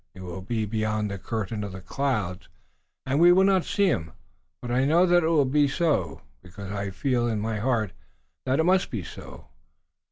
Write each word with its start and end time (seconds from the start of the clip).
He 0.15 0.19
will 0.19 0.41
be 0.41 0.65
beyond 0.65 1.11
the 1.11 1.19
curtain 1.19 1.63
of 1.63 1.73
the 1.73 1.79
clouds, 1.79 2.47
and 3.05 3.19
we 3.19 3.31
will 3.31 3.43
not 3.43 3.65
see 3.65 3.85
him, 3.85 4.13
but 4.59 4.71
I 4.71 4.83
know 4.83 5.05
that 5.05 5.21
it 5.23 5.27
will 5.29 5.45
be 5.45 5.67
so, 5.67 6.21
because 6.41 6.71
I 6.71 6.89
feel 6.89 7.27
in 7.27 7.39
my 7.39 7.59
heart 7.59 7.91
that 8.47 8.59
it 8.59 8.63
must 8.63 8.89
be 8.89 9.03
so. 9.03 9.45